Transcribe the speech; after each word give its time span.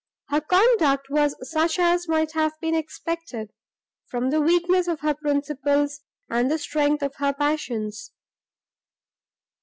Her 0.29 0.41
conduct 0.41 1.11
was 1.11 1.35
such 1.47 1.77
as 1.77 2.07
might 2.07 2.31
have 2.31 2.53
been 2.59 2.73
expected, 2.73 3.53
from 4.07 4.31
the 4.31 4.41
weakness 4.41 4.87
of 4.87 5.01
her 5.01 5.13
principles 5.13 6.01
and 6.27 6.49
the 6.49 6.57
strength 6.57 7.03
of 7.03 7.13
her 7.17 7.33
passions. 7.33 8.11